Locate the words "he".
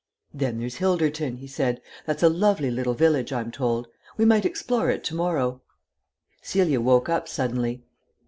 1.37-1.45